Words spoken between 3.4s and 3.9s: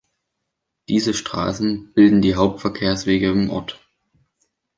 Ort.